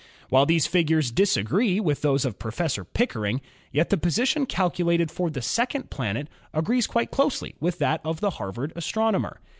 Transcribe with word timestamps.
While 0.29 0.47
these 0.47 0.65
figures 0.65 1.11
disagree 1.11 1.79
with 1.79 2.01
those 2.01 2.25
of 2.25 2.39
Professor 2.39 2.83
Pick 2.83 3.11
ering, 3.13 3.39
yet 3.71 3.91
the 3.91 3.99
position 3.99 4.47
calculated 4.47 5.11
for 5.11 5.29
the 5.29 5.43
second 5.43 5.91
planet 5.91 6.27
agrees 6.55 6.87
quite 6.87 7.11
closely 7.11 7.53
with 7.59 7.77
that 7.77 8.01
of 8.03 8.19
the 8.19 8.31
Harvard 8.31 8.73
astronomer. 8.75 9.39